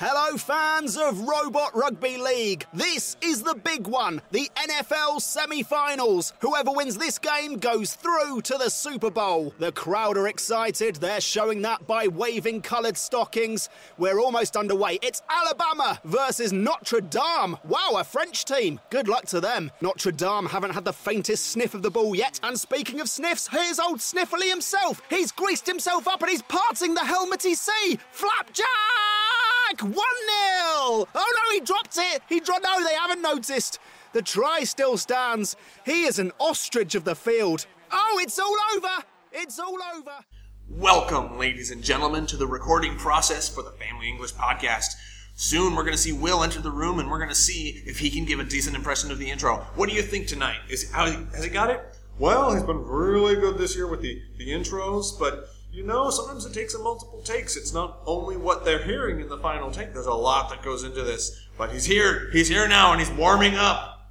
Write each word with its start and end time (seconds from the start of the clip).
Hello, 0.00 0.36
fans 0.36 0.96
of 0.96 1.22
Robot 1.26 1.74
Rugby 1.74 2.18
League. 2.18 2.64
This 2.72 3.16
is 3.20 3.42
the 3.42 3.56
big 3.56 3.88
one, 3.88 4.22
the 4.30 4.48
NFL 4.54 5.20
semi 5.20 5.64
finals. 5.64 6.34
Whoever 6.38 6.70
wins 6.70 6.96
this 6.96 7.18
game 7.18 7.56
goes 7.56 7.94
through 7.94 8.42
to 8.42 8.56
the 8.58 8.70
Super 8.70 9.10
Bowl. 9.10 9.52
The 9.58 9.72
crowd 9.72 10.16
are 10.16 10.28
excited. 10.28 10.94
They're 10.94 11.20
showing 11.20 11.62
that 11.62 11.88
by 11.88 12.06
waving 12.06 12.62
coloured 12.62 12.96
stockings. 12.96 13.70
We're 13.96 14.20
almost 14.20 14.56
underway. 14.56 15.00
It's 15.02 15.22
Alabama 15.28 16.00
versus 16.04 16.52
Notre 16.52 17.00
Dame. 17.00 17.56
Wow, 17.64 17.96
a 17.96 18.04
French 18.04 18.44
team. 18.44 18.78
Good 18.90 19.08
luck 19.08 19.26
to 19.26 19.40
them. 19.40 19.72
Notre 19.80 20.12
Dame 20.12 20.46
haven't 20.46 20.74
had 20.74 20.84
the 20.84 20.92
faintest 20.92 21.46
sniff 21.46 21.74
of 21.74 21.82
the 21.82 21.90
ball 21.90 22.14
yet. 22.14 22.38
And 22.44 22.56
speaking 22.56 23.00
of 23.00 23.08
sniffs, 23.08 23.48
here's 23.48 23.80
old 23.80 23.98
Sniffly 23.98 24.48
himself. 24.48 25.02
He's 25.10 25.32
greased 25.32 25.66
himself 25.66 26.06
up 26.06 26.22
and 26.22 26.30
he's 26.30 26.42
parting 26.42 26.94
the 26.94 27.04
helmety 27.04 27.56
sea. 27.56 27.98
Flapjack! 28.12 29.27
1 29.76 29.82
0! 29.82 29.94
Oh 30.00 31.06
no, 31.14 31.52
he 31.52 31.60
dropped 31.60 31.98
it! 31.98 32.22
He 32.26 32.40
dropped. 32.40 32.64
No, 32.64 32.82
they 32.82 32.94
haven't 32.94 33.20
noticed. 33.20 33.78
The 34.14 34.22
try 34.22 34.64
still 34.64 34.96
stands. 34.96 35.56
He 35.84 36.04
is 36.04 36.18
an 36.18 36.32
ostrich 36.38 36.94
of 36.94 37.04
the 37.04 37.14
field. 37.14 37.66
Oh, 37.92 38.18
it's 38.22 38.38
all 38.38 38.56
over! 38.74 39.04
It's 39.30 39.58
all 39.58 39.76
over! 39.94 40.24
Welcome, 40.70 41.38
ladies 41.38 41.70
and 41.70 41.84
gentlemen, 41.84 42.26
to 42.28 42.38
the 42.38 42.46
recording 42.46 42.96
process 42.96 43.46
for 43.46 43.62
the 43.62 43.72
Family 43.72 44.08
English 44.08 44.32
Podcast. 44.32 44.94
Soon 45.34 45.76
we're 45.76 45.84
going 45.84 45.94
to 45.94 46.02
see 46.02 46.12
Will 46.12 46.42
enter 46.42 46.62
the 46.62 46.70
room 46.70 46.98
and 46.98 47.10
we're 47.10 47.18
going 47.18 47.28
to 47.28 47.34
see 47.34 47.82
if 47.84 47.98
he 47.98 48.08
can 48.08 48.24
give 48.24 48.40
a 48.40 48.44
decent 48.44 48.74
impression 48.74 49.10
of 49.10 49.18
the 49.18 49.30
intro. 49.30 49.66
What 49.74 49.90
do 49.90 49.94
you 49.94 50.02
think 50.02 50.28
tonight? 50.28 50.60
Is 50.70 50.90
how 50.90 51.04
has 51.10 51.44
he 51.44 51.50
got 51.50 51.68
it? 51.68 51.82
Well, 52.18 52.54
he's 52.54 52.64
been 52.64 52.84
really 52.84 53.34
good 53.34 53.58
this 53.58 53.76
year 53.76 53.86
with 53.86 54.00
the, 54.00 54.20
the 54.38 54.48
intros, 54.48 55.18
but 55.18 55.50
you 55.70 55.84
know, 55.84 56.10
sometimes 56.10 56.44
it 56.46 56.54
takes 56.54 56.74
a 56.74 56.78
multiple 56.78 57.22
takes. 57.22 57.56
It's 57.56 57.72
not 57.72 58.00
only 58.06 58.36
what 58.36 58.64
they're 58.64 58.82
hearing 58.82 59.20
in 59.20 59.28
the 59.28 59.38
final 59.38 59.70
take. 59.70 59.92
There's 59.92 60.06
a 60.06 60.14
lot 60.14 60.50
that 60.50 60.62
goes 60.62 60.82
into 60.82 61.02
this. 61.02 61.46
But 61.56 61.72
he's 61.72 61.84
here. 61.84 62.30
He's 62.32 62.48
here 62.48 62.66
now, 62.68 62.92
and 62.92 63.00
he's 63.00 63.10
warming 63.10 63.54
up. 63.54 64.10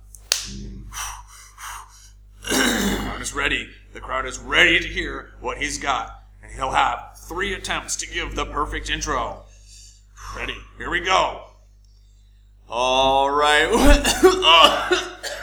the 2.44 2.98
crowd 3.00 3.22
is 3.22 3.34
ready. 3.34 3.70
The 3.94 4.00
crowd 4.00 4.26
is 4.26 4.40
ready 4.40 4.80
to 4.80 4.88
hear 4.88 5.32
what 5.40 5.58
he's 5.58 5.78
got, 5.78 6.24
and 6.44 6.52
he'll 6.52 6.72
have 6.72 7.18
three 7.28 7.54
attempts 7.54 7.96
to 7.98 8.08
give 8.08 8.36
the 8.36 8.46
perfect 8.46 8.90
intro. 8.90 9.44
Ready? 10.36 10.58
Here 10.78 10.90
we 10.90 11.00
go. 11.00 11.44
All 12.70 13.30
right. 13.30 13.70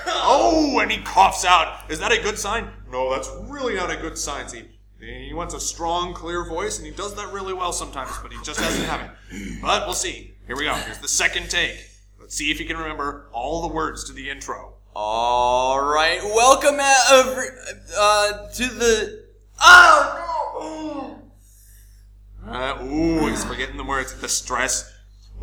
oh, 0.06 0.78
and 0.80 0.92
he 0.92 1.02
coughs 1.02 1.44
out. 1.44 1.90
Is 1.90 1.98
that 2.00 2.12
a 2.12 2.22
good 2.22 2.38
sign? 2.38 2.68
No, 2.90 3.10
that's 3.10 3.30
really 3.48 3.74
not 3.74 3.90
a 3.90 3.96
good 3.96 4.16
sign. 4.18 4.46
See, 4.48 4.64
he 5.04 5.34
wants 5.34 5.54
a 5.54 5.60
strong, 5.60 6.14
clear 6.14 6.44
voice, 6.44 6.78
and 6.78 6.86
he 6.86 6.92
does 6.92 7.14
that 7.16 7.32
really 7.32 7.52
well 7.52 7.72
sometimes, 7.72 8.10
but 8.22 8.32
he 8.32 8.38
just 8.42 8.60
doesn't 8.60 8.84
have 8.86 9.00
it. 9.00 9.60
But 9.62 9.86
we'll 9.86 9.94
see. 9.94 10.34
Here 10.46 10.56
we 10.56 10.64
go. 10.64 10.74
Here's 10.74 10.98
the 10.98 11.08
second 11.08 11.50
take. 11.50 11.76
Let's 12.20 12.34
see 12.34 12.50
if 12.50 12.58
he 12.58 12.64
can 12.64 12.76
remember 12.76 13.28
all 13.32 13.62
the 13.62 13.74
words 13.74 14.04
to 14.04 14.12
the 14.12 14.30
intro. 14.30 14.74
All 14.96 15.82
right, 15.84 16.22
welcome 16.22 16.78
every, 16.78 17.48
uh, 17.98 18.48
to 18.48 18.66
the. 18.66 19.24
Oh 19.60 21.18
no! 22.44 22.50
Uh, 22.50 22.84
ooh, 22.84 23.26
he's 23.26 23.44
forgetting 23.44 23.76
the 23.76 23.84
words. 23.84 24.14
The 24.20 24.28
stress. 24.28 24.90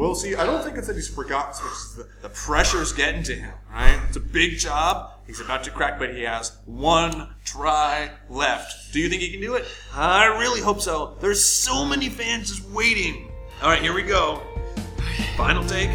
Well, 0.02 0.16
see, 0.16 0.33
I 0.33 0.47
don't 0.47 0.63
think 0.63 0.80
it's 0.80 0.88
that 0.88 0.95
he's 0.95 1.07
forgotten 1.07 1.53
so. 1.53 2.02
The, 2.02 2.09
the 2.23 2.30
pressure's 2.30 2.91
getting 2.91 3.21
to 3.21 3.35
him, 3.35 3.53
right? 3.71 4.02
It's 4.07 4.17
a 4.17 4.19
big 4.19 4.57
job. 4.57 5.11
He's 5.27 5.39
about 5.39 5.63
to 5.66 5.69
crack, 5.69 5.99
but 5.99 6.16
he 6.16 6.23
has 6.23 6.57
one 6.66 7.35
try 7.45 8.09
left. 8.27 8.94
Do 8.94 8.99
you 8.99 9.09
think 9.09 9.22
he 9.22 9.29
can 9.29 9.41
do 9.41 9.53
it? 9.53 9.66
I 9.94 10.25
really 10.39 10.59
hope 10.59 10.81
so. 10.81 11.17
There's 11.19 11.45
so 11.45 11.85
many 11.85 12.09
fans 12.09 12.49
just 12.49 12.67
waiting. 12.72 13.29
All 13.61 13.69
right, 13.69 13.79
here 13.79 13.94
we 13.94 14.02
go. 14.02 14.41
Final 15.38 15.63
take. 15.66 15.91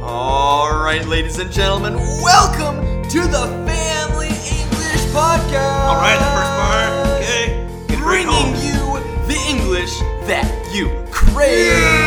All 0.00 0.72
right, 0.80 1.04
ladies 1.08 1.40
and 1.40 1.50
gentlemen, 1.50 1.94
welcome 2.22 2.76
to 3.08 3.22
the 3.22 3.44
Family 3.66 4.28
English 4.28 5.02
Podcast. 5.10 5.88
All 5.88 5.96
right, 5.96 6.16
the 6.16 6.30
first 6.30 6.52
part. 6.62 6.92
Okay, 7.22 7.96
bringing 8.00 8.54
you 8.62 8.78
the 9.26 9.36
English 9.48 9.98
that 10.28 10.46
you 10.72 10.86
crave. 11.10 11.66
Yeah, 11.66 11.97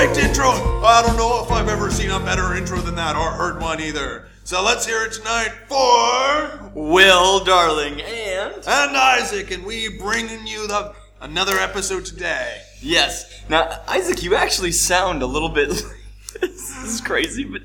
perfect 0.00 0.26
intro. 0.26 0.46
Oh, 0.46 0.82
I 0.82 1.02
don't 1.06 1.18
know 1.18 1.44
if 1.44 1.50
I've 1.50 1.68
ever 1.68 1.90
seen 1.90 2.10
a 2.10 2.18
better 2.18 2.54
intro 2.54 2.78
than 2.78 2.94
that, 2.94 3.16
or 3.16 3.32
heard 3.32 3.60
one 3.60 3.82
either. 3.82 4.28
So 4.44 4.62
let's 4.62 4.86
hear 4.86 5.04
it 5.04 5.12
tonight 5.12 5.52
for 5.68 6.70
Will, 6.74 7.44
darling, 7.44 8.00
and 8.00 8.54
and 8.54 8.96
Isaac, 8.96 9.50
and 9.50 9.62
we 9.62 9.98
bringing 9.98 10.46
you 10.46 10.66
the 10.66 10.94
another 11.20 11.58
episode 11.58 12.06
today. 12.06 12.62
Yes. 12.80 13.42
Now, 13.50 13.82
Isaac, 13.88 14.22
you 14.22 14.36
actually 14.36 14.72
sound 14.72 15.20
a 15.20 15.26
little 15.26 15.50
bit. 15.50 15.68
this 16.40 16.82
is 16.82 17.02
crazy, 17.02 17.44
but 17.44 17.60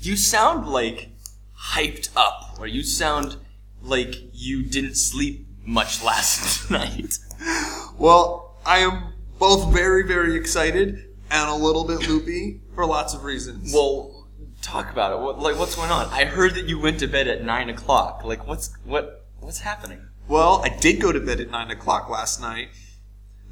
you 0.00 0.18
sound 0.18 0.68
like 0.68 1.08
hyped 1.58 2.10
up, 2.14 2.58
or 2.60 2.66
you 2.66 2.82
sound 2.82 3.36
like 3.80 4.16
you 4.34 4.64
didn't 4.64 4.96
sleep 4.96 5.46
much 5.64 6.04
last 6.04 6.70
night. 6.70 7.18
Well, 7.96 8.58
I 8.66 8.80
am 8.80 9.14
both 9.38 9.72
very, 9.72 10.06
very 10.06 10.36
excited 10.36 11.06
and 11.30 11.48
a 11.48 11.54
little 11.54 11.84
bit 11.84 12.08
loopy 12.08 12.60
for 12.74 12.86
lots 12.86 13.14
of 13.14 13.24
reasons. 13.24 13.72
Well, 13.72 14.28
talk 14.62 14.90
about 14.90 15.12
it. 15.12 15.22
What, 15.22 15.38
like, 15.38 15.58
what's 15.58 15.76
going 15.76 15.90
on? 15.90 16.06
I 16.08 16.24
heard 16.24 16.54
that 16.54 16.66
you 16.66 16.78
went 16.78 17.00
to 17.00 17.06
bed 17.06 17.28
at 17.28 17.42
nine 17.44 17.68
o'clock. 17.70 18.24
Like, 18.24 18.46
what's 18.46 18.74
what? 18.84 19.26
What's 19.40 19.60
happening? 19.60 20.00
Well, 20.28 20.60
I 20.64 20.68
did 20.68 21.00
go 21.00 21.12
to 21.12 21.20
bed 21.20 21.40
at 21.40 21.50
nine 21.50 21.70
o'clock 21.70 22.08
last 22.08 22.40
night, 22.40 22.68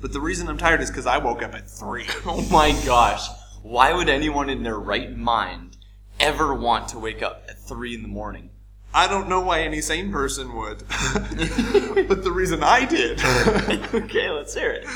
but 0.01 0.13
the 0.13 0.21
reason 0.21 0.49
I'm 0.49 0.59
tired 0.59 0.81
is 0.81 0.91
because 0.91 1.07
I 1.07 1.19
woke 1.19 1.43
up 1.43 1.55
at 1.55 1.69
three. 1.69 2.07
Oh 2.27 2.43
my 2.51 2.73
gosh! 2.85 3.29
Why 3.63 3.93
would 3.93 4.09
anyone 4.09 4.51
in 4.51 4.63
their 4.63 4.79
right 4.79 5.17
mind 5.17 5.77
ever 6.21 6.55
want 6.55 6.89
to 6.89 6.99
wake 6.99 7.23
up 7.23 7.45
at 7.49 7.59
three 7.59 7.95
in 7.95 8.03
the 8.03 8.09
morning? 8.09 8.51
I 8.95 9.07
don't 9.07 9.29
know 9.29 9.41
why 9.41 9.61
any 9.61 9.81
sane 9.81 10.11
person 10.11 10.57
would, 10.57 10.79
but 12.09 12.25
the 12.25 12.33
reason 12.33 12.63
I 12.63 12.87
did 12.87 13.21
okay, 13.95 14.31
let's 14.31 14.55
hear 14.55 14.71
it. 14.71 14.87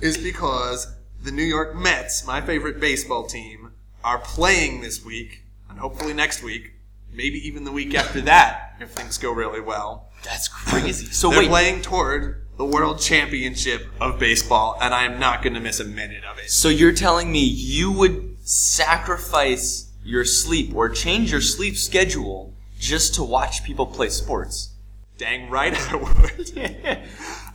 is 0.00 0.18
because 0.18 0.92
the 1.22 1.30
New 1.30 1.44
York 1.44 1.76
Mets, 1.76 2.26
my 2.26 2.40
favorite 2.40 2.80
baseball 2.80 3.24
team, 3.24 3.70
are 4.02 4.18
playing 4.18 4.80
this 4.80 5.04
week, 5.04 5.42
and 5.70 5.78
hopefully 5.78 6.12
next 6.12 6.42
week, 6.42 6.72
maybe 7.12 7.38
even 7.46 7.64
the 7.64 7.70
week 7.70 7.94
after 7.94 8.20
that, 8.22 8.76
if 8.80 8.90
things 8.90 9.18
go 9.18 9.30
really 9.32 9.60
well. 9.60 10.08
That's 10.24 10.48
crazy. 10.48 11.06
So 11.06 11.30
They're 11.30 11.40
wait, 11.40 11.48
playing 11.48 11.82
toward 11.82 12.46
the 12.56 12.64
World 12.64 13.00
Championship 13.00 13.86
of 14.00 14.18
Baseball, 14.18 14.76
and 14.80 14.92
I 14.92 15.04
am 15.04 15.20
not 15.20 15.42
going 15.42 15.54
to 15.54 15.60
miss 15.60 15.78
a 15.80 15.84
minute 15.84 16.24
of 16.24 16.38
it. 16.38 16.50
so 16.50 16.68
you're 16.68 16.92
telling 16.92 17.30
me 17.30 17.40
you 17.44 17.92
would 17.92 18.36
sacrifice 18.42 19.92
your 20.04 20.24
sleep 20.24 20.74
or 20.74 20.88
change 20.88 21.30
your 21.30 21.40
sleep 21.40 21.76
schedule 21.76 22.54
just 22.78 23.14
to 23.14 23.22
watch 23.22 23.62
people 23.64 23.86
play 23.86 24.08
sports? 24.08 24.70
Dang 25.18 25.48
right 25.50 25.72
I 25.92 25.96
would. 25.96 26.52
and 26.56 27.06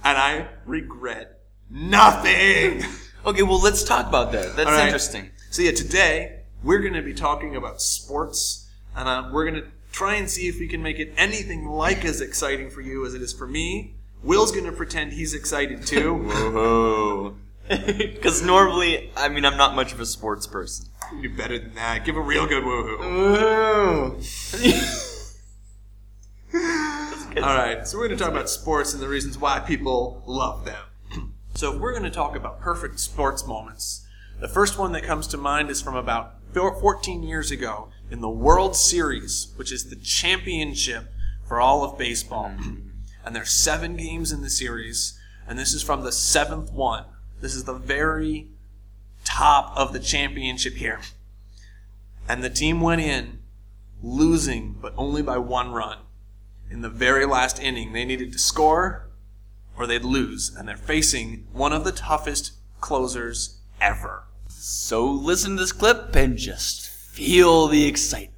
I 0.03 0.47
regret 0.65 1.41
nothing. 1.69 2.83
Okay, 3.27 3.43
well 3.43 3.59
let's 3.59 3.83
talk 3.83 4.07
about 4.07 4.31
that. 4.31 4.55
That's 4.55 4.69
right. 4.69 4.85
interesting. 4.85 5.31
So 5.51 5.61
yeah, 5.61 5.71
today 5.71 6.43
we're 6.63 6.79
going 6.79 6.93
to 6.93 7.01
be 7.01 7.13
talking 7.13 7.57
about 7.57 7.81
sports, 7.81 8.69
and 8.95 9.09
uh, 9.09 9.29
we're 9.33 9.43
going 9.43 9.61
to 9.61 9.67
try 9.91 10.15
and 10.15 10.29
see 10.29 10.47
if 10.47 10.59
we 10.59 10.67
can 10.69 10.81
make 10.81 10.97
it 10.97 11.13
anything 11.17 11.65
like 11.65 12.05
as 12.05 12.21
exciting 12.21 12.69
for 12.69 12.79
you 12.79 13.05
as 13.05 13.13
it 13.13 13.21
is 13.21 13.33
for 13.33 13.45
me. 13.45 13.95
Will's 14.23 14.53
going 14.53 14.63
to 14.63 14.71
pretend 14.71 15.11
he's 15.11 15.33
excited 15.33 15.85
too. 15.85 16.15
Whoa. 16.23 17.35
Because 17.67 18.41
normally, 18.41 19.11
I 19.17 19.27
mean, 19.27 19.43
I'm 19.43 19.57
not 19.57 19.75
much 19.75 19.91
of 19.91 19.99
a 19.99 20.05
sports 20.05 20.47
person. 20.47 20.85
Do 21.21 21.29
better 21.29 21.59
than 21.59 21.75
that. 21.75 22.05
Give 22.05 22.15
a 22.15 22.21
real 22.21 22.47
good 22.47 22.63
woohoo. 22.63 23.03
All 27.43 27.57
right, 27.57 27.85
so 27.85 27.97
we're 27.97 28.07
going 28.07 28.17
to 28.17 28.23
talk 28.23 28.31
about 28.31 28.49
sports 28.49 28.93
and 28.93 29.03
the 29.03 29.09
reasons 29.09 29.37
why 29.37 29.59
people 29.59 30.23
love 30.25 30.63
them. 30.63 30.86
So, 31.57 31.73
if 31.73 31.79
we're 31.79 31.89
going 31.89 32.03
to 32.03 32.11
talk 32.11 32.35
about 32.35 32.59
perfect 32.59 32.99
sports 32.99 33.47
moments, 33.47 34.05
the 34.39 34.47
first 34.47 34.77
one 34.77 34.91
that 34.91 35.01
comes 35.01 35.25
to 35.25 35.37
mind 35.37 35.71
is 35.71 35.81
from 35.81 35.95
about 35.95 36.35
14 36.53 37.23
years 37.23 37.49
ago 37.49 37.89
in 38.11 38.21
the 38.21 38.29
World 38.29 38.75
Series, 38.75 39.53
which 39.55 39.71
is 39.71 39.89
the 39.89 39.95
championship 39.95 41.11
for 41.47 41.59
all 41.59 41.83
of 41.83 41.97
baseball. 41.97 42.51
And 43.25 43.35
there's 43.35 43.49
seven 43.49 43.97
games 43.97 44.31
in 44.31 44.41
the 44.43 44.51
series, 44.51 45.19
and 45.47 45.57
this 45.57 45.73
is 45.73 45.81
from 45.81 46.03
the 46.03 46.11
seventh 46.11 46.71
one. 46.71 47.05
This 47.41 47.55
is 47.55 47.63
the 47.63 47.73
very 47.73 48.49
top 49.23 49.75
of 49.75 49.93
the 49.93 49.99
championship 49.99 50.75
here. 50.75 50.99
And 52.29 52.43
the 52.43 52.51
team 52.51 52.81
went 52.81 53.01
in 53.01 53.39
losing, 54.03 54.73
but 54.79 54.93
only 54.95 55.23
by 55.23 55.39
one 55.39 55.71
run. 55.71 55.97
In 56.69 56.81
the 56.81 56.89
very 56.89 57.25
last 57.25 57.59
inning, 57.59 57.93
they 57.93 58.05
needed 58.05 58.31
to 58.33 58.37
score 58.37 59.06
or 59.77 59.87
they'd 59.87 60.03
lose. 60.03 60.53
And 60.55 60.67
they're 60.67 60.77
facing 60.77 61.47
one 61.53 61.73
of 61.73 61.83
the 61.83 61.91
toughest 61.91 62.53
closers 62.81 63.59
ever. 63.79 64.23
So 64.47 65.05
listen 65.05 65.55
to 65.55 65.61
this 65.61 65.71
clip 65.71 66.15
and 66.15 66.37
just 66.37 66.89
feel 66.89 67.67
the 67.67 67.85
excitement. 67.85 68.37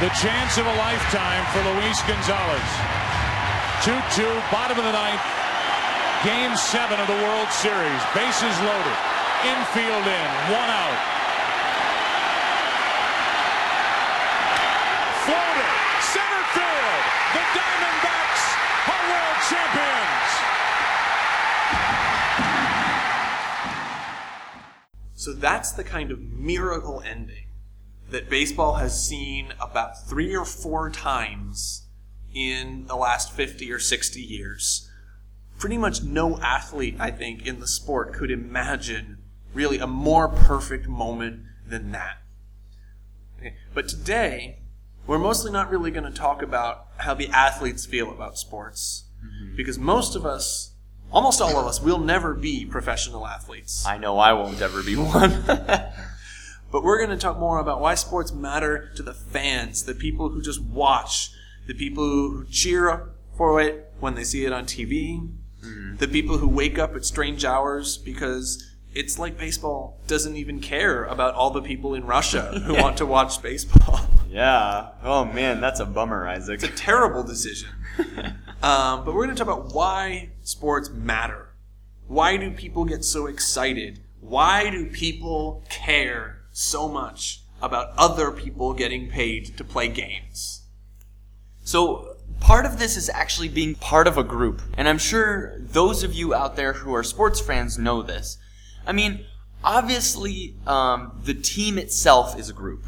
The 0.00 0.12
chance 0.12 0.58
of 0.58 0.66
a 0.66 0.76
lifetime 0.76 1.44
for 1.52 1.64
Luis 1.72 2.02
Gonzalez. 2.04 2.68
2 3.84 3.92
2, 4.20 4.28
bottom 4.52 4.76
of 4.76 4.84
the 4.84 4.92
ninth. 4.92 5.24
Game 6.24 6.56
7 6.56 7.00
of 7.00 7.06
the 7.06 7.16
World 7.24 7.48
Series. 7.48 8.02
Bases 8.12 8.56
loaded. 8.60 8.98
Infield 9.44 10.04
in. 10.04 10.28
One 10.52 10.68
out. 10.68 11.15
So 25.26 25.32
that's 25.32 25.72
the 25.72 25.82
kind 25.82 26.12
of 26.12 26.20
miracle 26.20 27.02
ending 27.04 27.46
that 28.10 28.30
baseball 28.30 28.74
has 28.74 29.08
seen 29.08 29.54
about 29.60 30.08
three 30.08 30.36
or 30.36 30.44
four 30.44 30.88
times 30.88 31.88
in 32.32 32.86
the 32.86 32.94
last 32.94 33.32
50 33.32 33.72
or 33.72 33.80
60 33.80 34.20
years. 34.20 34.88
Pretty 35.58 35.78
much 35.78 36.04
no 36.04 36.38
athlete, 36.38 36.94
I 37.00 37.10
think, 37.10 37.44
in 37.44 37.58
the 37.58 37.66
sport 37.66 38.12
could 38.14 38.30
imagine 38.30 39.18
really 39.52 39.78
a 39.78 39.88
more 39.88 40.28
perfect 40.28 40.86
moment 40.86 41.42
than 41.66 41.90
that. 41.90 42.18
Okay. 43.40 43.56
But 43.74 43.88
today, 43.88 44.60
we're 45.08 45.18
mostly 45.18 45.50
not 45.50 45.72
really 45.72 45.90
going 45.90 46.04
to 46.04 46.16
talk 46.16 46.40
about 46.40 46.86
how 46.98 47.14
the 47.14 47.26
athletes 47.30 47.84
feel 47.84 48.12
about 48.12 48.38
sports. 48.38 49.08
Mm-hmm. 49.18 49.56
Because 49.56 49.76
most 49.76 50.14
of 50.14 50.24
us, 50.24 50.75
almost 51.10 51.40
all 51.40 51.58
of 51.58 51.66
us, 51.66 51.80
will 51.80 51.98
never 51.98 52.34
be 52.34 52.64
professional 52.64 53.26
athletes. 53.26 53.84
I 53.86 53.98
know 53.98 54.18
I 54.18 54.32
won't 54.32 54.60
ever 54.60 54.82
be 54.82 54.96
one. 54.96 55.44
But 56.70 56.82
we're 56.82 56.98
going 56.98 57.10
to 57.10 57.16
talk 57.16 57.38
more 57.38 57.58
about 57.58 57.80
why 57.80 57.94
sports 57.94 58.32
matter 58.32 58.90
to 58.96 59.02
the 59.02 59.14
fans, 59.14 59.84
the 59.84 59.94
people 59.94 60.30
who 60.30 60.42
just 60.42 60.62
watch, 60.62 61.30
the 61.66 61.74
people 61.74 62.04
who 62.04 62.44
cheer 62.50 63.10
for 63.36 63.60
it 63.60 63.92
when 64.00 64.14
they 64.14 64.24
see 64.24 64.44
it 64.44 64.52
on 64.52 64.64
TV, 64.64 65.20
mm-hmm. 65.64 65.96
the 65.96 66.08
people 66.08 66.38
who 66.38 66.48
wake 66.48 66.78
up 66.78 66.94
at 66.94 67.04
strange 67.04 67.44
hours 67.44 67.96
because 67.96 68.62
it's 68.92 69.18
like 69.18 69.38
baseball 69.38 70.00
doesn't 70.06 70.36
even 70.36 70.60
care 70.60 71.04
about 71.04 71.34
all 71.34 71.50
the 71.50 71.62
people 71.62 71.94
in 71.94 72.04
Russia 72.04 72.60
who 72.64 72.74
want 72.82 72.96
to 72.96 73.06
watch 73.06 73.40
baseball. 73.42 74.00
Yeah. 74.36 74.90
Oh 75.02 75.24
man, 75.24 75.62
that's 75.62 75.80
a 75.80 75.86
bummer, 75.86 76.28
Isaac. 76.28 76.62
It's 76.62 76.70
a 76.70 76.76
terrible 76.76 77.22
decision. 77.22 77.70
um, 78.62 79.02
but 79.02 79.06
we're 79.06 79.24
going 79.24 79.30
to 79.30 79.34
talk 79.34 79.48
about 79.48 79.74
why 79.74 80.28
sports 80.42 80.90
matter. 80.90 81.54
Why 82.06 82.36
do 82.36 82.50
people 82.50 82.84
get 82.84 83.02
so 83.02 83.26
excited? 83.28 84.00
Why 84.20 84.68
do 84.68 84.90
people 84.90 85.64
care 85.70 86.42
so 86.52 86.86
much 86.86 87.44
about 87.62 87.94
other 87.96 88.30
people 88.30 88.74
getting 88.74 89.08
paid 89.08 89.56
to 89.56 89.64
play 89.64 89.88
games? 89.88 90.66
So, 91.64 92.16
part 92.38 92.66
of 92.66 92.78
this 92.78 92.98
is 92.98 93.08
actually 93.08 93.48
being 93.48 93.74
part 93.74 94.06
of 94.06 94.18
a 94.18 94.22
group. 94.22 94.60
And 94.76 94.86
I'm 94.86 94.98
sure 94.98 95.58
those 95.60 96.02
of 96.02 96.12
you 96.12 96.34
out 96.34 96.56
there 96.56 96.74
who 96.74 96.94
are 96.94 97.02
sports 97.02 97.40
fans 97.40 97.78
know 97.78 98.02
this. 98.02 98.36
I 98.86 98.92
mean, 98.92 99.24
obviously, 99.64 100.56
um, 100.66 101.18
the 101.24 101.34
team 101.34 101.78
itself 101.78 102.38
is 102.38 102.50
a 102.50 102.52
group. 102.52 102.84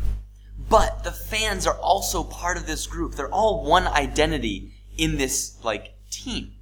But 0.68 1.04
the 1.04 1.12
fans 1.12 1.66
are 1.66 1.78
also 1.78 2.22
part 2.24 2.56
of 2.56 2.66
this 2.66 2.86
group. 2.86 3.14
They're 3.14 3.32
all 3.32 3.64
one 3.64 3.86
identity 3.86 4.72
in 4.96 5.16
this, 5.16 5.56
like, 5.64 5.94
team. 6.10 6.52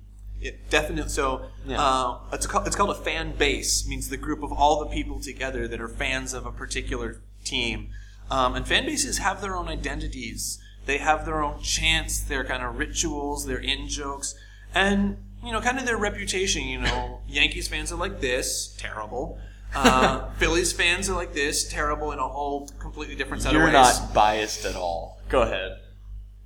Yeah, 0.41 0.53
definitely. 0.71 1.11
So 1.11 1.47
Yeah. 1.67 1.81
uh, 1.81 2.19
it's, 2.33 2.47
called, 2.47 2.67
it's 2.67 2.77
called 2.77 2.91
a 2.91 2.95
fan 3.01 3.35
base. 3.37 3.87
Means 3.89 4.09
the 4.09 4.17
group 4.17 4.43
of 4.43 4.53
all 4.53 4.81
the 4.81 4.87
people 4.91 5.19
together 5.21 5.67
that 5.67 5.81
are 5.81 5.89
fans 5.89 6.35
of 6.35 6.47
a 6.47 6.53
particular 6.53 7.21
team. 7.45 7.91
Um, 8.31 8.55
and 8.55 8.67
fan 8.67 8.85
bases 8.85 9.19
have 9.19 9.41
their 9.41 9.57
own 9.57 9.69
identities. 9.69 10.59
They 10.85 10.99
have 10.99 11.25
their 11.27 11.43
own 11.43 11.61
chants, 11.63 12.21
their 12.21 12.45
kind 12.45 12.63
of 12.63 12.79
rituals, 12.79 13.47
their 13.47 13.59
in 13.59 13.89
jokes, 13.89 14.35
and 14.75 15.17
you 15.45 15.53
know, 15.53 15.61
kind 15.61 15.79
of 15.79 15.87
their 15.87 15.97
reputation. 15.97 16.63
You 16.65 16.81
know, 16.81 17.21
Yankees 17.29 17.67
fans 17.69 17.91
are 17.93 17.97
like 17.97 18.21
this, 18.21 18.75
terrible. 18.79 19.39
Uh, 19.77 20.31
Phillies 20.39 20.73
fans 20.73 21.11
are 21.11 21.15
like 21.15 21.35
this, 21.35 21.69
terrible 21.69 22.13
in 22.13 22.19
a 22.19 22.27
whole 22.27 22.69
completely 22.79 23.15
different 23.15 23.43
set 23.43 23.53
You're 23.53 23.69
of 23.69 23.75
ways. 23.75 24.01
not 24.01 24.15
biased 24.15 24.65
at 24.65 24.75
all. 24.75 25.21
Go 25.29 25.43
ahead. 25.43 25.79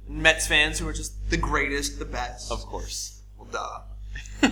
Mets 0.08 0.46
fans 0.48 0.78
who 0.78 0.88
are 0.88 0.92
just 0.92 1.30
the 1.30 1.36
greatest, 1.36 1.98
the 1.98 2.04
best. 2.04 2.50
Of 2.50 2.60
course. 2.66 3.22
Well, 3.38 3.48
duh. 3.52 4.48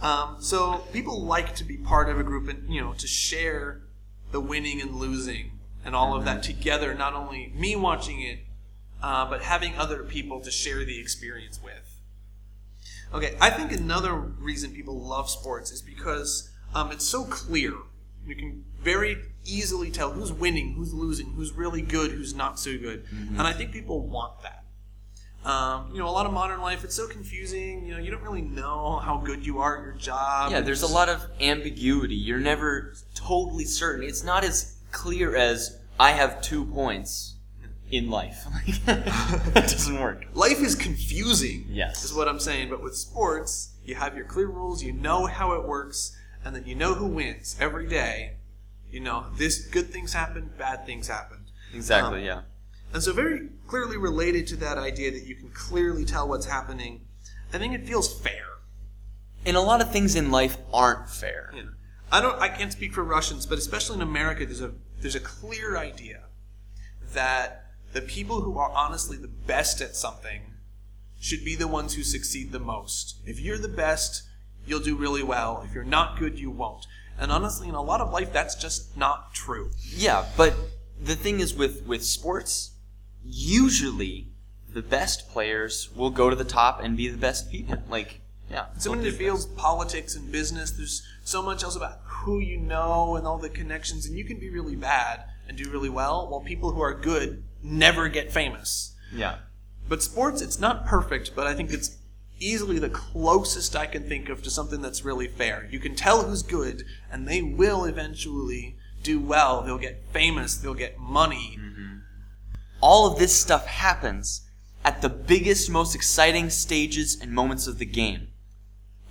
um, 0.06 0.36
so 0.40 0.84
people 0.92 1.24
like 1.24 1.56
to 1.56 1.64
be 1.64 1.76
part 1.76 2.08
of 2.08 2.20
a 2.20 2.22
group 2.22 2.48
and 2.48 2.72
you 2.72 2.80
know 2.80 2.92
to 2.94 3.06
share 3.06 3.82
the 4.30 4.40
winning 4.40 4.80
and 4.80 4.94
losing 4.94 5.58
and 5.84 5.96
all 5.96 6.14
of 6.14 6.24
that 6.26 6.44
together. 6.44 6.94
Not 6.94 7.14
only 7.14 7.52
me 7.56 7.74
watching 7.74 8.22
it, 8.22 8.38
uh, 9.02 9.28
but 9.28 9.42
having 9.42 9.74
other 9.76 10.04
people 10.04 10.40
to 10.40 10.50
share 10.50 10.84
the 10.84 11.00
experience 11.00 11.58
with. 11.62 12.00
Okay, 13.12 13.34
I 13.40 13.50
think 13.50 13.72
another 13.72 14.14
reason 14.14 14.70
people 14.72 15.00
love 15.00 15.28
sports 15.28 15.72
is 15.72 15.82
because 15.82 16.50
um, 16.74 16.92
it's 16.92 17.06
so 17.06 17.24
clear. 17.24 17.74
You 18.26 18.36
can 18.36 18.64
very 18.80 19.18
easily 19.44 19.90
tell 19.90 20.12
who's 20.12 20.32
winning, 20.32 20.74
who's 20.74 20.92
losing, 20.92 21.32
who's 21.32 21.52
really 21.52 21.82
good, 21.82 22.12
who's 22.12 22.34
not 22.34 22.58
so 22.58 22.76
good, 22.76 23.04
and 23.10 23.42
I 23.42 23.52
think 23.52 23.72
people 23.72 24.06
want 24.06 24.42
that. 24.42 24.64
Um, 25.44 25.90
you 25.92 25.98
know, 25.98 26.06
a 26.06 26.10
lot 26.10 26.26
of 26.26 26.32
modern 26.32 26.60
life, 26.60 26.84
it's 26.84 26.94
so 26.94 27.08
confusing. 27.08 27.86
You 27.86 27.94
know, 27.94 27.98
you 27.98 28.10
don't 28.10 28.22
really 28.22 28.42
know 28.42 28.98
how 28.98 29.16
good 29.16 29.44
you 29.44 29.60
are 29.60 29.78
at 29.78 29.84
your 29.84 29.94
job. 29.94 30.52
Yeah, 30.52 30.60
there's 30.60 30.82
a 30.82 30.86
lot 30.86 31.08
of 31.08 31.24
ambiguity. 31.40 32.14
You're 32.14 32.40
never 32.40 32.94
totally 33.14 33.64
certain. 33.64 34.06
It's 34.06 34.22
not 34.22 34.44
as 34.44 34.76
clear 34.92 35.34
as 35.34 35.78
I 35.98 36.10
have 36.10 36.42
two 36.42 36.66
points 36.66 37.36
in 37.90 38.10
life. 38.10 38.44
it 38.66 39.54
doesn't 39.54 39.98
work. 39.98 40.26
Life 40.34 40.60
is 40.60 40.74
confusing. 40.74 41.64
Yes. 41.68 42.04
Is 42.04 42.12
what 42.12 42.28
I'm 42.28 42.38
saying. 42.38 42.68
But 42.68 42.82
with 42.82 42.94
sports, 42.94 43.72
you 43.82 43.94
have 43.94 44.16
your 44.16 44.26
clear 44.26 44.46
rules, 44.46 44.82
you 44.82 44.92
know 44.92 45.26
how 45.26 45.52
it 45.52 45.66
works, 45.66 46.16
and 46.44 46.54
then 46.54 46.64
you 46.66 46.74
know 46.74 46.94
who 46.94 47.06
wins 47.06 47.56
every 47.60 47.86
day. 47.86 48.36
You 48.90 49.00
know, 49.00 49.26
this 49.36 49.66
good 49.66 49.90
things 49.90 50.12
happen, 50.12 50.50
bad 50.58 50.84
things 50.86 51.08
happen. 51.08 51.46
Exactly, 51.74 52.20
Um, 52.20 52.24
yeah. 52.24 52.40
And 52.92 53.02
so, 53.02 53.12
very 53.12 53.48
clearly 53.68 53.96
related 53.96 54.48
to 54.48 54.56
that 54.56 54.76
idea 54.78 55.12
that 55.12 55.24
you 55.24 55.36
can 55.36 55.50
clearly 55.50 56.04
tell 56.04 56.28
what's 56.28 56.46
happening, 56.46 57.02
I 57.52 57.58
think 57.58 57.72
it 57.74 57.86
feels 57.86 58.12
fair. 58.20 58.46
And 59.46 59.56
a 59.56 59.60
lot 59.60 59.80
of 59.80 59.92
things 59.92 60.16
in 60.16 60.30
life 60.32 60.58
aren't 60.72 61.08
fair. 61.08 61.52
You 61.54 61.62
know, 61.62 61.70
I 62.10 62.20
don't. 62.20 62.38
I 62.40 62.48
can't 62.48 62.72
speak 62.72 62.92
for 62.92 63.04
Russians, 63.04 63.46
but 63.46 63.58
especially 63.58 63.96
in 63.96 64.02
America, 64.02 64.44
there's 64.44 64.60
a 64.60 64.72
there's 65.00 65.14
a 65.14 65.20
clear 65.20 65.76
idea 65.76 66.24
that 67.14 67.66
the 67.92 68.02
people 68.02 68.40
who 68.42 68.58
are 68.58 68.70
honestly 68.70 69.16
the 69.16 69.28
best 69.28 69.80
at 69.80 69.94
something 69.96 70.54
should 71.18 71.44
be 71.44 71.54
the 71.54 71.68
ones 71.68 71.94
who 71.94 72.02
succeed 72.02 72.50
the 72.50 72.58
most. 72.58 73.20
If 73.24 73.38
you're 73.40 73.58
the 73.58 73.68
best, 73.68 74.22
you'll 74.66 74.80
do 74.80 74.96
really 74.96 75.22
well. 75.22 75.62
If 75.66 75.74
you're 75.74 75.84
not 75.84 76.18
good, 76.18 76.38
you 76.38 76.50
won't. 76.50 76.86
And 77.18 77.30
honestly, 77.30 77.68
in 77.68 77.74
a 77.74 77.82
lot 77.82 78.00
of 78.00 78.10
life, 78.10 78.32
that's 78.32 78.54
just 78.54 78.96
not 78.96 79.34
true. 79.34 79.70
Yeah, 79.94 80.24
but 80.36 80.54
the 81.00 81.14
thing 81.14 81.40
is 81.40 81.54
with 81.54 81.86
with 81.86 82.04
sports, 82.04 82.72
usually 83.24 84.28
the 84.72 84.82
best 84.82 85.28
players 85.28 85.90
will 85.94 86.10
go 86.10 86.30
to 86.30 86.36
the 86.36 86.44
top 86.44 86.80
and 86.82 86.96
be 86.96 87.08
the 87.08 87.18
best 87.18 87.50
people. 87.50 87.82
Like, 87.88 88.20
yeah. 88.50 88.66
So 88.78 88.92
in 88.92 89.02
the 89.02 89.10
fields, 89.10 89.46
politics 89.46 90.14
and 90.14 90.30
business, 90.30 90.70
there's 90.72 91.02
so 91.24 91.42
much 91.42 91.62
else 91.62 91.76
about 91.76 92.00
who 92.04 92.38
you 92.38 92.56
know 92.56 93.16
and 93.16 93.26
all 93.26 93.38
the 93.38 93.48
connections, 93.48 94.06
and 94.06 94.16
you 94.16 94.24
can 94.24 94.38
be 94.38 94.50
really 94.50 94.76
bad 94.76 95.24
and 95.48 95.58
do 95.58 95.68
really 95.70 95.88
well, 95.88 96.28
while 96.28 96.40
people 96.40 96.72
who 96.72 96.80
are 96.80 96.94
good 96.94 97.42
never 97.62 98.08
get 98.08 98.32
famous. 98.32 98.94
Yeah. 99.12 99.38
But 99.88 100.02
sports, 100.02 100.40
it's 100.40 100.60
not 100.60 100.86
perfect, 100.86 101.34
but 101.34 101.46
I 101.46 101.54
think 101.54 101.72
it's 101.72 101.96
easily 102.40 102.78
the 102.78 102.90
closest 102.90 103.76
I 103.76 103.86
can 103.86 104.08
think 104.08 104.28
of 104.28 104.42
to 104.42 104.50
something 104.50 104.80
that's 104.80 105.04
really 105.04 105.28
fair. 105.28 105.68
You 105.70 105.78
can 105.78 105.94
tell 105.94 106.24
who's 106.24 106.42
good, 106.42 106.84
and 107.12 107.28
they 107.28 107.42
will 107.42 107.84
eventually 107.84 108.76
do 109.02 109.20
well. 109.20 109.62
They'll 109.62 109.78
get 109.78 110.02
famous, 110.12 110.56
they'll 110.56 110.74
get 110.74 110.98
money. 110.98 111.58
Mm-hmm. 111.60 111.98
All 112.80 113.10
of 113.10 113.18
this 113.18 113.34
stuff 113.34 113.66
happens 113.66 114.42
at 114.84 115.02
the 115.02 115.08
biggest, 115.08 115.70
most 115.70 115.94
exciting 115.94 116.50
stages 116.50 117.18
and 117.20 117.32
moments 117.32 117.66
of 117.66 117.78
the 117.78 117.86
game. 117.86 118.28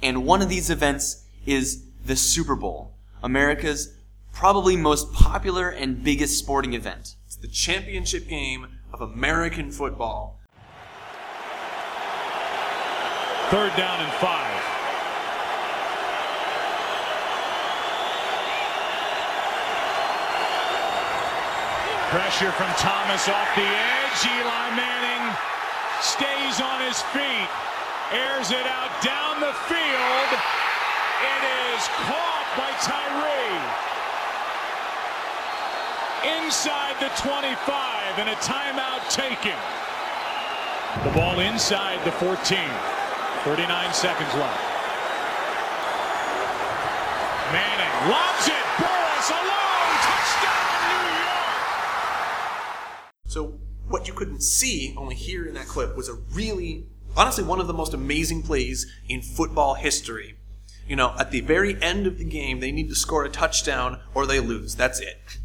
And 0.02 0.26
one 0.26 0.42
of 0.42 0.50
these 0.50 0.70
events 0.70 1.26
is 1.46 1.84
the 2.04 2.16
Super 2.16 2.56
Bowl, 2.56 2.96
America's 3.22 3.96
probably 4.32 4.76
most 4.78 5.12
popular 5.14 5.70
and 5.70 6.04
biggest 6.04 6.40
sporting 6.40 6.74
event. 6.74 7.16
It's 7.26 7.36
the 7.36 7.48
championship 7.48 8.28
game 8.28 8.68
of 8.94 9.02
American 9.02 9.72
football. 9.72 10.39
Third 13.50 13.76
down 13.76 14.00
and 14.00 14.14
five. 14.22 14.62
Pressure 22.14 22.52
from 22.52 22.70
Thomas 22.78 23.28
off 23.28 23.50
the 23.56 23.66
edge. 23.66 24.20
Eli 24.38 24.70
Manning 24.78 25.36
stays 26.00 26.62
on 26.62 26.80
his 26.86 27.02
feet. 27.10 27.50
Airs 28.14 28.52
it 28.52 28.68
out 28.70 28.94
down 29.02 29.42
the 29.42 29.54
field. 29.66 30.30
It 31.26 31.42
is 31.74 31.82
caught 32.06 32.46
by 32.54 32.70
Tyree. 32.86 33.66
Inside 36.38 37.02
the 37.02 37.10
25 37.20 38.20
and 38.20 38.30
a 38.30 38.36
timeout 38.46 39.10
taken. 39.10 39.58
The 41.04 41.10
ball 41.18 41.40
inside 41.40 42.06
the 42.06 42.12
14. 42.12 42.99
39 43.44 43.94
seconds 43.94 44.34
left. 44.34 44.60
Manning 47.54 48.12
lobs 48.12 48.48
it. 48.48 48.66
Burress 48.78 49.30
alone. 49.30 49.96
Touchdown, 50.04 50.68
New 50.90 51.08
York. 51.24 51.64
So 53.28 53.60
what 53.88 54.08
you 54.08 54.14
couldn't 54.14 54.42
see, 54.42 54.94
only 54.98 55.16
hear 55.16 55.46
in 55.46 55.54
that 55.54 55.68
clip, 55.68 55.96
was 55.96 56.10
a 56.10 56.16
really, 56.34 56.86
honestly, 57.16 57.46
one 57.46 57.62
of 57.62 57.68
the 57.68 57.74
most 57.74 57.94
amazing 57.94 58.44
plays 58.44 58.86
in 59.08 59.22
football 59.22 59.76
history. 59.76 60.36
You 60.86 60.98
know, 60.98 61.16
at 61.18 61.32
the 61.32 61.40
very 61.40 61.82
end 61.82 62.08
of 62.08 62.18
the 62.18 62.26
game, 62.26 62.60
they 62.60 62.74
need 62.74 62.90
to 62.90 62.96
score 62.96 63.24
a 63.24 63.30
touchdown 63.30 64.02
or 64.14 64.26
they 64.26 64.42
lose. 64.42 64.76
That's 64.76 65.00
it. 65.00 65.38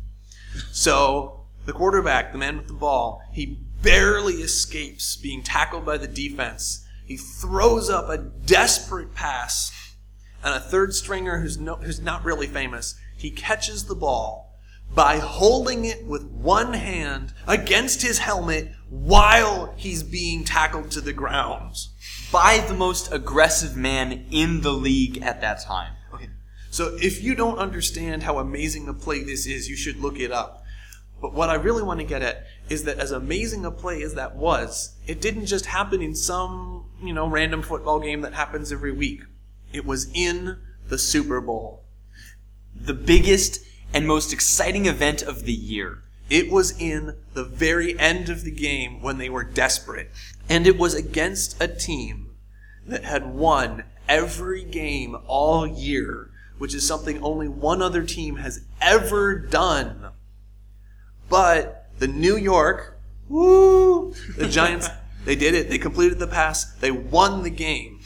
So 0.72 1.44
the 1.64 1.72
quarterback, 1.72 2.32
the 2.32 2.38
man 2.38 2.56
with 2.56 2.66
the 2.66 2.74
ball, 2.74 3.22
he 3.32 3.58
barely 3.82 4.34
escapes 4.34 5.14
being 5.14 5.42
tackled 5.42 5.86
by 5.86 5.96
the 5.96 6.08
defense. 6.08 6.83
He 7.04 7.16
throws 7.16 7.90
up 7.90 8.08
a 8.08 8.18
desperate 8.18 9.14
pass, 9.14 9.96
and 10.42 10.54
a 10.54 10.60
third 10.60 10.94
stringer 10.94 11.40
who's, 11.40 11.58
no, 11.58 11.76
who's 11.76 12.00
not 12.00 12.24
really 12.24 12.46
famous, 12.46 12.98
he 13.16 13.30
catches 13.30 13.84
the 13.84 13.94
ball 13.94 14.58
by 14.94 15.18
holding 15.18 15.84
it 15.84 16.06
with 16.06 16.24
one 16.24 16.72
hand 16.72 17.32
against 17.46 18.02
his 18.02 18.18
helmet 18.18 18.70
while 18.88 19.74
he's 19.76 20.02
being 20.02 20.44
tackled 20.44 20.90
to 20.92 21.00
the 21.00 21.12
ground. 21.12 21.74
By 22.30 22.58
the 22.66 22.74
most 22.74 23.12
aggressive 23.12 23.76
man 23.76 24.26
in 24.30 24.60
the 24.60 24.72
league 24.72 25.22
at 25.22 25.40
that 25.40 25.62
time. 25.62 25.94
Okay. 26.12 26.28
So 26.70 26.96
if 27.00 27.22
you 27.22 27.34
don't 27.34 27.58
understand 27.58 28.22
how 28.22 28.38
amazing 28.38 28.88
a 28.88 28.94
play 28.94 29.22
this 29.22 29.46
is, 29.46 29.68
you 29.68 29.76
should 29.76 29.96
look 29.96 30.18
it 30.20 30.32
up. 30.32 30.64
But 31.20 31.32
what 31.32 31.48
I 31.48 31.54
really 31.54 31.82
want 31.82 32.00
to 32.00 32.06
get 32.06 32.22
at 32.22 32.44
is 32.68 32.84
that 32.84 32.98
as 32.98 33.10
amazing 33.10 33.64
a 33.64 33.70
play 33.70 34.02
as 34.02 34.14
that 34.14 34.36
was, 34.36 34.96
it 35.06 35.20
didn't 35.20 35.46
just 35.46 35.66
happen 35.66 36.00
in 36.00 36.14
some, 36.14 36.86
you 37.02 37.12
know, 37.12 37.28
random 37.28 37.62
football 37.62 38.00
game 38.00 38.22
that 38.22 38.34
happens 38.34 38.72
every 38.72 38.92
week. 38.92 39.22
It 39.72 39.84
was 39.84 40.10
in 40.14 40.58
the 40.88 40.98
Super 40.98 41.40
Bowl. 41.40 41.84
The 42.74 42.94
biggest 42.94 43.60
and 43.92 44.06
most 44.06 44.32
exciting 44.32 44.86
event 44.86 45.22
of 45.22 45.44
the 45.44 45.52
year. 45.52 46.02
It 46.30 46.50
was 46.50 46.78
in 46.80 47.16
the 47.34 47.44
very 47.44 47.98
end 47.98 48.28
of 48.28 48.44
the 48.44 48.50
game 48.50 49.02
when 49.02 49.18
they 49.18 49.28
were 49.28 49.44
desperate. 49.44 50.10
And 50.48 50.66
it 50.66 50.78
was 50.78 50.94
against 50.94 51.60
a 51.60 51.68
team 51.68 52.36
that 52.86 53.04
had 53.04 53.34
won 53.34 53.84
every 54.08 54.64
game 54.64 55.16
all 55.26 55.66
year, 55.66 56.30
which 56.58 56.74
is 56.74 56.86
something 56.86 57.22
only 57.22 57.48
one 57.48 57.82
other 57.82 58.02
team 58.02 58.36
has 58.36 58.64
ever 58.80 59.38
done. 59.38 60.08
But 61.28 61.83
the 61.98 62.08
New 62.08 62.36
York, 62.36 63.00
woo, 63.28 64.14
the 64.36 64.48
Giants, 64.48 64.88
they 65.24 65.36
did 65.36 65.54
it. 65.54 65.68
They 65.68 65.78
completed 65.78 66.18
the 66.18 66.26
pass. 66.26 66.64
They 66.74 66.90
won 66.90 67.42
the 67.42 67.50
game. 67.50 68.00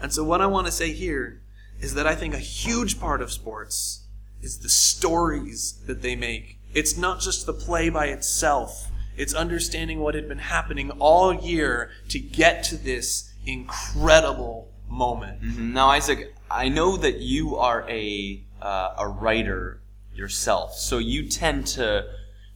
And 0.00 0.12
so 0.12 0.24
what 0.24 0.40
I 0.40 0.46
want 0.46 0.66
to 0.66 0.72
say 0.72 0.92
here 0.92 1.42
is 1.80 1.94
that 1.94 2.06
I 2.06 2.14
think 2.14 2.34
a 2.34 2.38
huge 2.38 2.98
part 3.00 3.22
of 3.22 3.32
sports 3.32 4.06
is 4.40 4.58
the 4.58 4.68
stories 4.68 5.80
that 5.86 6.02
they 6.02 6.16
make. 6.16 6.58
It's 6.74 6.96
not 6.96 7.20
just 7.20 7.46
the 7.46 7.52
play 7.52 7.88
by 7.88 8.06
itself. 8.06 8.90
It's 9.16 9.34
understanding 9.34 10.00
what 10.00 10.14
had 10.14 10.28
been 10.28 10.38
happening 10.38 10.90
all 10.92 11.34
year 11.34 11.90
to 12.08 12.18
get 12.18 12.64
to 12.64 12.76
this 12.76 13.32
incredible 13.46 14.72
moment. 14.88 15.42
Mm-hmm. 15.42 15.74
Now, 15.74 15.88
Isaac, 15.88 16.34
I 16.50 16.68
know 16.68 16.96
that 16.96 17.18
you 17.18 17.56
are 17.56 17.88
a 17.88 18.42
uh, 18.60 18.94
a 18.98 19.08
writer 19.08 19.82
yourself, 20.14 20.74
so 20.74 20.98
you 20.98 21.28
tend 21.28 21.66
to 21.66 22.06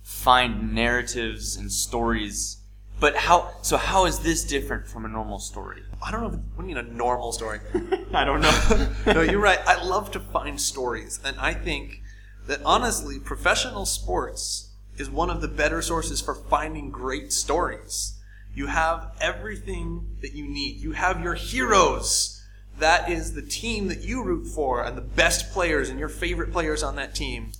find 0.06 0.72
narratives 0.72 1.56
and 1.56 1.70
stories. 1.70 2.58
But 3.00 3.16
how? 3.16 3.52
So 3.62 3.76
how 3.76 4.06
is 4.06 4.20
this 4.20 4.44
different 4.44 4.86
from 4.86 5.04
a 5.04 5.08
normal 5.08 5.40
story? 5.40 5.82
I 6.00 6.12
don't 6.12 6.20
know. 6.20 6.28
If, 6.28 6.34
what 6.34 6.62
do 6.62 6.68
you 6.68 6.76
mean 6.76 6.78
a 6.78 6.94
normal 6.94 7.32
story? 7.32 7.58
I 8.14 8.24
don't 8.24 8.40
know. 8.40 8.88
no, 9.06 9.22
you're 9.22 9.40
right. 9.40 9.58
I 9.66 9.84
love 9.84 10.12
to 10.12 10.20
find 10.20 10.60
stories, 10.60 11.18
and 11.24 11.36
I 11.40 11.54
think 11.54 12.02
that 12.46 12.60
honestly, 12.64 13.18
professional 13.18 13.84
sports 13.84 14.70
is 14.96 15.10
one 15.10 15.28
of 15.28 15.40
the 15.40 15.48
better 15.48 15.82
sources 15.82 16.20
for 16.20 16.36
finding 16.36 16.90
great 16.90 17.32
stories. 17.32 18.14
You 18.54 18.68
have 18.68 19.12
everything 19.20 20.16
that 20.22 20.34
you 20.34 20.46
need. 20.46 20.76
You 20.76 20.92
have 20.92 21.20
your 21.20 21.34
heroes. 21.34 22.44
That 22.78 23.10
is 23.10 23.34
the 23.34 23.42
team 23.42 23.88
that 23.88 24.02
you 24.02 24.22
root 24.22 24.46
for, 24.46 24.84
and 24.84 24.96
the 24.96 25.02
best 25.02 25.50
players 25.50 25.90
and 25.90 25.98
your 25.98 26.08
favorite 26.08 26.52
players 26.52 26.84
on 26.84 26.94
that 26.94 27.14
team. 27.16 27.50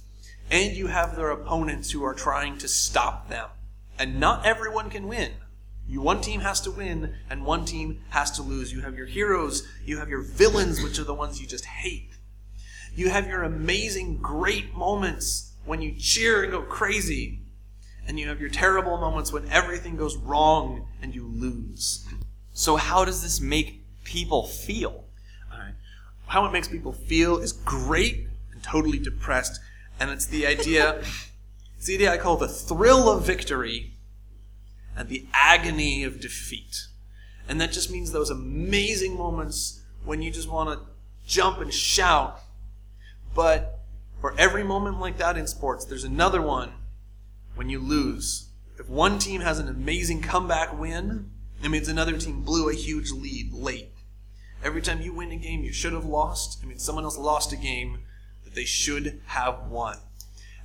And 0.50 0.76
you 0.76 0.86
have 0.86 1.16
their 1.16 1.30
opponents 1.30 1.90
who 1.90 2.04
are 2.04 2.14
trying 2.14 2.58
to 2.58 2.68
stop 2.68 3.28
them. 3.28 3.48
And 3.98 4.20
not 4.20 4.46
everyone 4.46 4.90
can 4.90 5.08
win. 5.08 5.32
You 5.88 6.00
one 6.00 6.20
team 6.20 6.40
has 6.40 6.60
to 6.62 6.70
win 6.70 7.14
and 7.30 7.44
one 7.44 7.64
team 7.64 8.00
has 8.10 8.30
to 8.32 8.42
lose. 8.42 8.72
You 8.72 8.80
have 8.80 8.96
your 8.96 9.06
heroes, 9.06 9.66
you 9.84 9.98
have 9.98 10.08
your 10.08 10.22
villains, 10.22 10.82
which 10.82 10.98
are 10.98 11.04
the 11.04 11.14
ones 11.14 11.40
you 11.40 11.46
just 11.46 11.64
hate. 11.64 12.10
You 12.94 13.10
have 13.10 13.28
your 13.28 13.42
amazing, 13.42 14.18
great 14.18 14.74
moments 14.74 15.52
when 15.64 15.82
you 15.82 15.94
cheer 15.98 16.42
and 16.42 16.50
go 16.50 16.62
crazy. 16.62 17.40
And 18.08 18.18
you 18.18 18.28
have 18.28 18.40
your 18.40 18.50
terrible 18.50 18.98
moments 18.98 19.32
when 19.32 19.48
everything 19.50 19.96
goes 19.96 20.16
wrong 20.16 20.88
and 21.02 21.14
you 21.14 21.26
lose. 21.26 22.06
so 22.52 22.76
how 22.76 23.04
does 23.04 23.22
this 23.22 23.40
make 23.40 23.84
people 24.04 24.46
feel? 24.46 25.04
All 25.52 25.58
right. 25.58 25.74
How 26.26 26.46
it 26.46 26.52
makes 26.52 26.68
people 26.68 26.92
feel 26.92 27.38
is 27.38 27.52
great 27.52 28.28
and 28.52 28.62
totally 28.62 28.98
depressed. 28.98 29.60
And 29.98 30.10
it's 30.10 30.26
the 30.26 30.46
idea, 30.46 31.02
it's 31.76 31.86
the 31.86 31.94
idea 31.94 32.12
I 32.12 32.18
call 32.18 32.36
the 32.36 32.48
thrill 32.48 33.08
of 33.08 33.26
victory 33.26 33.94
and 34.96 35.08
the 35.08 35.26
agony 35.32 36.04
of 36.04 36.20
defeat. 36.20 36.86
And 37.48 37.60
that 37.60 37.72
just 37.72 37.90
means 37.90 38.12
those 38.12 38.30
amazing 38.30 39.16
moments 39.16 39.82
when 40.04 40.22
you 40.22 40.30
just 40.30 40.48
want 40.48 40.70
to 40.70 40.86
jump 41.26 41.58
and 41.58 41.72
shout. 41.72 42.40
But 43.34 43.80
for 44.20 44.34
every 44.38 44.64
moment 44.64 45.00
like 45.00 45.18
that 45.18 45.36
in 45.36 45.46
sports, 45.46 45.84
there's 45.84 46.04
another 46.04 46.42
one 46.42 46.72
when 47.54 47.68
you 47.68 47.78
lose. 47.78 48.50
If 48.78 48.88
one 48.88 49.18
team 49.18 49.40
has 49.40 49.58
an 49.58 49.68
amazing 49.68 50.22
comeback 50.22 50.78
win, 50.78 51.30
it 51.62 51.70
means 51.70 51.88
another 51.88 52.18
team 52.18 52.42
blew 52.42 52.68
a 52.68 52.74
huge 52.74 53.10
lead 53.10 53.52
late. 53.52 53.92
Every 54.62 54.82
time 54.82 55.00
you 55.00 55.14
win 55.14 55.32
a 55.32 55.36
game 55.36 55.62
you 55.64 55.72
should 55.72 55.92
have 55.92 56.04
lost, 56.04 56.60
I 56.62 56.66
mean, 56.66 56.78
someone 56.78 57.04
else 57.04 57.16
lost 57.16 57.52
a 57.52 57.56
game 57.56 58.00
they 58.56 58.64
should 58.64 59.20
have 59.26 59.68
won. 59.68 59.98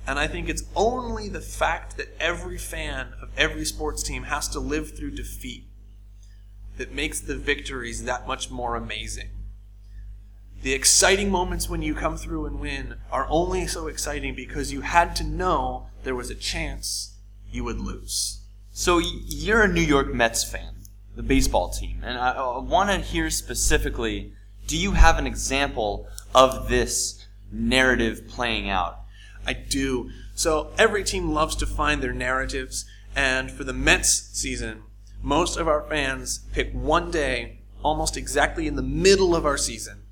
And 0.04 0.18
I 0.18 0.26
think 0.26 0.48
it's 0.48 0.64
only 0.74 1.28
the 1.28 1.40
fact 1.40 1.96
that 1.96 2.16
every 2.18 2.58
fan 2.58 3.12
of 3.22 3.30
every 3.36 3.64
sports 3.64 4.02
team 4.02 4.24
has 4.24 4.48
to 4.48 4.58
live 4.58 4.96
through 4.96 5.12
defeat 5.12 5.68
that 6.76 6.92
makes 6.92 7.20
the 7.20 7.36
victories 7.36 8.04
that 8.04 8.26
much 8.26 8.50
more 8.50 8.74
amazing. 8.74 9.30
The 10.62 10.72
exciting 10.72 11.30
moments 11.30 11.68
when 11.68 11.82
you 11.82 11.94
come 11.94 12.16
through 12.16 12.46
and 12.46 12.58
win 12.58 12.96
are 13.10 13.26
only 13.28 13.66
so 13.66 13.86
exciting 13.86 14.34
because 14.34 14.72
you 14.72 14.80
had 14.80 15.14
to 15.16 15.24
know 15.24 15.88
there 16.02 16.14
was 16.14 16.30
a 16.30 16.34
chance 16.34 17.16
you 17.50 17.62
would 17.64 17.80
lose. 17.80 18.40
So 18.72 18.98
you're 18.98 19.62
a 19.62 19.68
New 19.68 19.82
York 19.82 20.14
Mets 20.14 20.42
fan, 20.42 20.76
the 21.14 21.22
baseball 21.22 21.68
team, 21.68 22.00
and 22.02 22.16
I, 22.16 22.58
want 22.58 22.90
to 22.90 22.96
hear 22.96 23.28
specifically 23.28 24.32
do 24.66 24.78
you 24.78 24.92
have 24.92 25.18
an 25.18 25.26
example 25.26 26.06
of 26.34 26.68
this 26.68 27.21
narrative 27.52 28.26
playing 28.28 28.68
out? 28.68 29.00
I 29.46 29.52
do. 29.52 30.10
So 30.34 30.72
every 30.78 31.04
team 31.04 31.30
loves 31.30 31.56
to 31.56 31.66
find 31.66 32.02
their 32.02 32.12
narratives, 32.12 32.84
and 33.14 33.50
for 33.50 33.64
the 33.64 33.72
Mets 33.72 34.30
season, 34.32 34.82
most 35.20 35.56
of 35.56 35.68
our 35.68 35.82
fans 35.88 36.40
pick 36.52 36.72
one 36.72 37.10
day 37.10 37.60
almost 37.82 38.16
exactly 38.16 38.66
in 38.66 38.76
the 38.76 38.82
middle 38.82 39.34
of 39.36 39.44
our 39.44 39.56
season. 39.56 40.02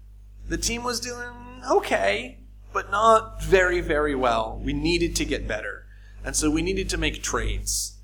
The 0.49 0.59
team 0.59 0.83
was 0.83 1.01
doing 1.01 1.63
okay, 1.71 2.39
but 2.73 2.91
not 2.91 3.43
very, 3.43 3.81
very 3.81 4.15
well. 4.15 4.61
We 4.63 4.73
needed 4.73 5.17
to 5.17 5.25
get 5.25 5.49
better. 5.49 5.87
And 6.25 6.37
so 6.37 6.51
we 6.51 6.63
needed 6.63 6.89
to 6.91 6.99
make 6.99 7.23
trades. 7.23 7.97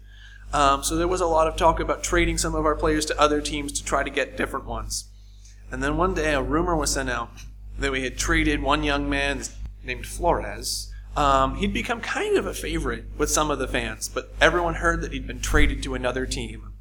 Um, 0.52 0.83
so 0.83 0.97
there 0.97 1.09
was 1.09 1.21
a 1.21 1.26
lot 1.26 1.49
of 1.49 1.57
talk 1.57 1.81
about 1.81 2.02
trading 2.02 2.38
some 2.38 2.55
of 2.55 2.64
our 2.64 2.76
players 2.76 3.05
to 3.07 3.21
other 3.21 3.40
teams 3.40 3.73
to 3.73 3.85
try 3.85 4.02
to 4.02 4.11
get 4.11 4.37
different 4.37 4.66
ones. 4.66 5.11
And 5.71 5.83
then 5.83 5.97
one 5.97 6.14
day 6.14 6.33
a 6.35 6.43
rumor 6.43 6.76
was 6.76 6.93
sent 6.93 7.11
out 7.11 7.31
that 7.78 7.92
we 7.92 8.02
had 8.02 8.16
traded 8.16 8.62
one 8.62 8.83
young 8.83 9.09
man 9.09 9.42
named 9.85 10.06
Flores 10.06 10.92
um, 11.16 11.56
he'd 11.56 11.73
become 11.73 12.00
kind 12.00 12.37
of 12.37 12.47
a 12.47 12.52
favorite 12.52 13.06
with 13.16 13.30
some 13.30 13.50
of 13.50 13.59
the 13.59 13.66
fans, 13.66 14.09
but 14.09 14.35
everyone 14.40 14.75
heard 14.75 15.00
that 15.00 15.12
he'd 15.12 15.26
been 15.26 15.40
traded 15.40 15.83
to 15.83 15.95
another 15.95 16.26
team. 16.26 16.75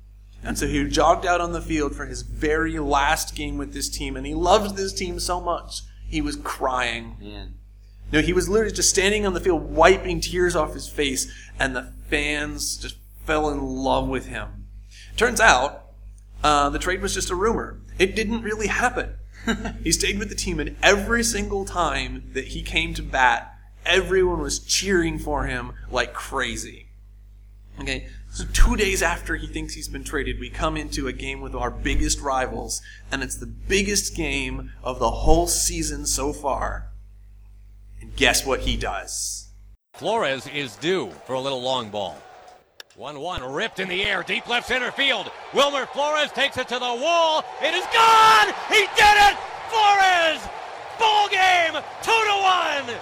And 0.43 0.57
so 0.57 0.67
he 0.67 0.87
jogged 0.89 1.25
out 1.25 1.41
on 1.41 1.53
the 1.53 1.61
field 1.61 1.95
for 1.95 2.05
his 2.05 2.21
very 2.21 2.77
last 2.77 3.33
game 3.33 3.57
with 3.57 3.73
this 3.73 3.89
team, 3.89 4.17
and 4.17 4.27
he 4.27 4.33
loved 4.33 4.75
this 4.75 4.93
team 4.93 5.19
so 5.19 5.39
much, 5.39 5.81
he 6.07 6.21
was 6.21 6.35
crying. 6.35 7.15
Man. 7.19 7.55
No, 8.11 8.21
he 8.21 8.33
was 8.33 8.49
literally 8.49 8.73
just 8.73 8.89
standing 8.89 9.25
on 9.25 9.33
the 9.33 9.39
field, 9.39 9.63
wiping 9.71 10.19
tears 10.19 10.55
off 10.55 10.73
his 10.73 10.87
face, 10.87 11.31
and 11.57 11.75
the 11.75 11.93
fans 12.09 12.77
just 12.77 12.97
fell 13.25 13.49
in 13.49 13.61
love 13.61 14.07
with 14.07 14.27
him. 14.27 14.67
Turns 15.15 15.39
out, 15.39 15.85
uh, 16.43 16.69
the 16.69 16.77
trade 16.77 17.01
was 17.01 17.13
just 17.13 17.31
a 17.31 17.35
rumor. 17.35 17.79
It 17.97 18.15
didn't 18.15 18.41
really 18.41 18.67
happen. 18.67 19.15
he 19.83 19.91
stayed 19.91 20.19
with 20.19 20.29
the 20.29 20.35
team, 20.35 20.59
and 20.59 20.75
every 20.81 21.23
single 21.23 21.65
time 21.65 22.29
that 22.33 22.49
he 22.49 22.61
came 22.61 22.93
to 22.93 23.03
bat, 23.03 23.53
everyone 23.85 24.39
was 24.39 24.59
cheering 24.59 25.19
for 25.19 25.45
him 25.45 25.73
like 25.91 26.13
crazy. 26.13 26.87
Okay, 27.79 28.07
so 28.31 28.45
two 28.53 28.75
days 28.75 29.01
after 29.01 29.35
he 29.35 29.47
thinks 29.47 29.73
he's 29.73 29.89
been 29.89 30.03
traded, 30.03 30.39
we 30.39 30.49
come 30.49 30.77
into 30.77 31.07
a 31.07 31.13
game 31.13 31.41
with 31.41 31.53
our 31.53 31.69
biggest 31.71 32.21
rivals, 32.21 32.81
and 33.11 33.21
it's 33.21 33.37
the 33.37 33.45
biggest 33.45 34.15
game 34.15 34.71
of 34.83 34.99
the 34.99 35.11
whole 35.11 35.47
season 35.47 36.05
so 36.05 36.31
far. 36.31 36.89
And 37.99 38.15
guess 38.15 38.45
what 38.45 38.61
he 38.61 38.77
does? 38.77 39.49
Flores 39.93 40.47
is 40.47 40.75
due 40.77 41.11
for 41.25 41.33
a 41.33 41.39
little 41.39 41.61
long 41.61 41.89
ball. 41.89 42.21
1 42.95 43.19
1 43.19 43.43
ripped 43.51 43.81
in 43.81 43.89
the 43.89 44.05
air, 44.05 44.23
deep 44.23 44.47
left 44.47 44.69
center 44.69 44.89
field. 44.89 45.29
Wilmer 45.53 45.85
Flores 45.85 46.31
takes 46.31 46.55
it 46.55 46.69
to 46.69 46.79
the 46.79 46.95
wall. 46.95 47.43
It 47.61 47.73
is 47.73 47.83
gone! 47.91 48.47
He 48.71 48.87
did 48.95 49.15
it! 49.27 49.35
Flores! 49.67 50.39
Ball 50.97 51.27
game! 51.27 51.75
2 51.75 52.07
to 52.07 52.35
1! 52.87 52.95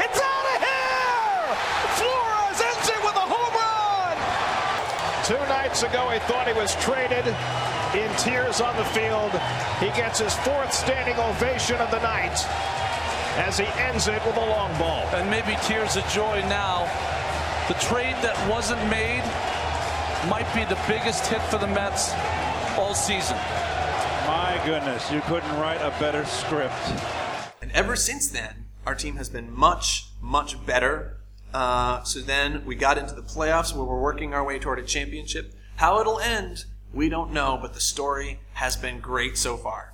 It's 0.00 0.16
out 0.16 0.46
of 0.48 0.58
here! 0.64 1.44
Flores 2.00 2.60
ends 2.72 2.88
it 2.88 3.00
with 3.04 3.16
a 3.20 3.26
home 3.28 3.52
run! 3.52 4.16
Two 5.28 5.44
nights 5.52 5.82
ago, 5.82 6.08
he 6.08 6.20
thought 6.20 6.48
he 6.48 6.54
was 6.54 6.74
traded 6.76 7.28
in 7.92 8.08
tears 8.16 8.62
on 8.62 8.74
the 8.76 8.88
field. 8.96 9.32
He 9.76 9.92
gets 9.92 10.20
his 10.20 10.32
fourth 10.36 10.72
standing 10.72 11.18
ovation 11.20 11.76
of 11.76 11.90
the 11.90 12.00
night 12.00 12.40
as 13.36 13.58
he 13.58 13.66
ends 13.76 14.08
it 14.08 14.24
with 14.24 14.38
a 14.38 14.46
long 14.46 14.72
ball. 14.78 15.04
And 15.12 15.28
maybe 15.28 15.54
tears 15.64 15.96
of 15.96 16.08
joy 16.08 16.40
now. 16.48 16.88
The 17.68 17.74
trade 17.74 18.16
that 18.22 18.50
wasn't 18.50 18.80
made 18.88 19.22
might 20.30 20.50
be 20.54 20.64
the 20.64 20.80
biggest 20.88 21.26
hit 21.26 21.42
for 21.42 21.58
the 21.58 21.66
Mets 21.66 22.12
all 22.78 22.94
season. 22.94 23.36
My 24.26 24.58
goodness, 24.64 25.12
you 25.12 25.20
couldn't 25.20 25.54
write 25.60 25.82
a 25.82 25.90
better 26.00 26.24
script. 26.24 26.72
And 27.60 27.70
ever 27.72 27.94
since 27.94 28.28
then, 28.28 28.64
our 28.86 28.94
team 28.94 29.16
has 29.16 29.28
been 29.28 29.54
much, 29.54 30.06
much 30.22 30.64
better. 30.64 31.18
Uh, 31.52 32.02
so 32.04 32.20
then 32.20 32.64
we 32.64 32.74
got 32.74 32.96
into 32.96 33.14
the 33.14 33.20
playoffs 33.20 33.74
where 33.74 33.84
we're 33.84 34.00
working 34.00 34.32
our 34.32 34.44
way 34.44 34.58
toward 34.58 34.78
a 34.78 34.82
championship. 34.82 35.52
How 35.76 36.00
it'll 36.00 36.20
end, 36.20 36.64
we 36.94 37.10
don't 37.10 37.32
know, 37.32 37.58
but 37.60 37.74
the 37.74 37.80
story 37.80 38.40
has 38.54 38.76
been 38.76 38.98
great 38.98 39.36
so 39.36 39.58
far. 39.58 39.92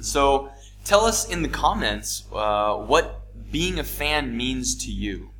So 0.00 0.50
tell 0.84 1.04
us 1.04 1.28
in 1.28 1.42
the 1.42 1.48
comments 1.48 2.22
uh, 2.32 2.76
what 2.76 3.22
being 3.50 3.80
a 3.80 3.84
fan 3.84 4.36
means 4.36 4.76
to 4.84 4.92
you. 4.92 5.30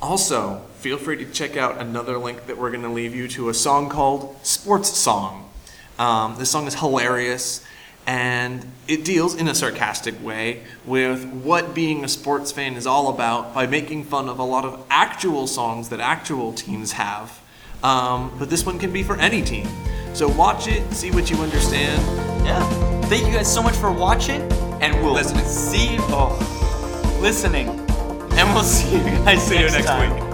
Also, 0.00 0.62
feel 0.78 0.96
free 0.96 1.16
to 1.16 1.24
check 1.32 1.56
out 1.56 1.78
another 1.78 2.18
link 2.18 2.46
that 2.46 2.56
we're 2.56 2.70
going 2.70 2.82
to 2.82 2.88
leave 2.88 3.14
you 3.14 3.26
to 3.28 3.48
a 3.48 3.54
song 3.54 3.88
called 3.88 4.36
Sports 4.44 4.90
Song. 4.96 5.50
Um, 5.98 6.36
this 6.38 6.50
song 6.50 6.66
is 6.66 6.74
hilarious 6.76 7.64
and 8.06 8.64
it 8.86 9.04
deals 9.04 9.34
in 9.34 9.48
a 9.48 9.54
sarcastic 9.54 10.24
way 10.24 10.62
with 10.86 11.24
what 11.26 11.74
being 11.74 12.04
a 12.04 12.08
sports 12.08 12.52
fan 12.52 12.74
is 12.74 12.86
all 12.86 13.08
about 13.08 13.52
by 13.52 13.66
making 13.66 14.04
fun 14.04 14.28
of 14.28 14.38
a 14.38 14.42
lot 14.42 14.64
of 14.64 14.82
actual 14.88 15.46
songs 15.46 15.90
that 15.90 16.00
actual 16.00 16.52
teams 16.52 16.92
have. 16.92 17.38
Um, 17.82 18.34
but 18.38 18.48
this 18.48 18.64
one 18.64 18.78
can 18.78 18.92
be 18.92 19.02
for 19.02 19.16
any 19.16 19.42
team. 19.42 19.68
So 20.14 20.28
watch 20.28 20.68
it, 20.68 20.90
see 20.94 21.10
what 21.10 21.28
you 21.28 21.36
understand. 21.38 22.00
Yeah. 22.46 22.62
Thank 23.02 23.26
you 23.26 23.32
guys 23.32 23.52
so 23.52 23.62
much 23.62 23.76
for 23.76 23.92
watching, 23.92 24.40
and 24.80 24.94
we'll 25.02 25.12
Listening. 25.12 25.44
see. 25.44 25.96
Oh, 26.10 27.18
listening, 27.20 27.87
and 28.38 28.54
we'll 28.54 28.62
see 28.64 28.96
you 28.96 29.04
guys 29.24 29.42
See 29.46 29.54
you 29.56 29.60
next 29.62 29.74
next 29.74 29.86
time. 29.86 30.14
week. 30.14 30.27